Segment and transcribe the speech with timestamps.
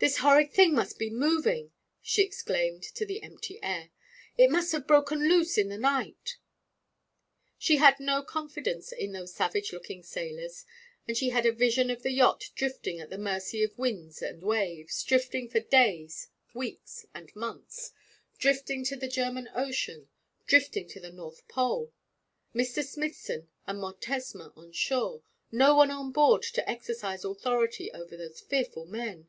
[0.00, 3.90] this horrid thing must be moving,' she exclaimed to the empty air.
[4.36, 6.36] 'It must have broken loose in the night.'
[7.58, 10.64] She had no confidence in those savage looking sailors,
[11.08, 14.40] and she had a vision of the yacht drifting at the mercy of winds and
[14.40, 17.90] waves, drifting for days, weeks, and months;
[18.38, 20.08] drifting to the German Ocean,
[20.46, 21.92] drifting to the North Pole.
[22.54, 22.84] Mr.
[22.84, 28.86] Smithson and Montesma on shore no one on board to exercise authority over those fearful
[28.86, 29.26] men.